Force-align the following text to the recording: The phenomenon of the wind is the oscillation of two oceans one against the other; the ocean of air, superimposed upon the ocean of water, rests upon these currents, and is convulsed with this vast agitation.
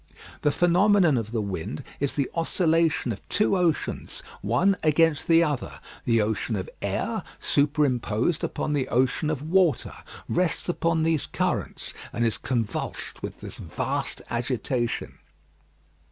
The 0.41 0.49
phenomenon 0.49 1.15
of 1.15 1.31
the 1.31 1.43
wind 1.43 1.83
is 1.99 2.13
the 2.15 2.27
oscillation 2.33 3.11
of 3.11 3.21
two 3.29 3.55
oceans 3.55 4.23
one 4.41 4.75
against 4.81 5.27
the 5.27 5.43
other; 5.43 5.79
the 6.05 6.23
ocean 6.23 6.55
of 6.55 6.67
air, 6.81 7.21
superimposed 7.39 8.43
upon 8.43 8.73
the 8.73 8.87
ocean 8.87 9.29
of 9.29 9.43
water, 9.43 9.93
rests 10.27 10.67
upon 10.67 11.03
these 11.03 11.27
currents, 11.27 11.93
and 12.11 12.25
is 12.25 12.39
convulsed 12.39 13.21
with 13.21 13.41
this 13.41 13.59
vast 13.59 14.23
agitation. 14.31 15.19